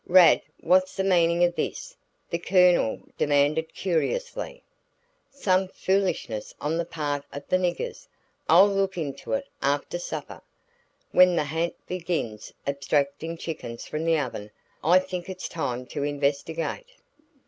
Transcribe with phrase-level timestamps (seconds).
[0.07, 1.95] "Rad, what's the meaning of this?"
[2.31, 4.63] the Colonel demanded querulously.
[5.29, 8.07] "Some foolishness on the part of the niggers.
[8.49, 10.41] I'll look into it after supper.
[11.11, 14.49] When the ha'nt begins abstracting chickens from the oven
[14.83, 16.87] I think it's time to investigate."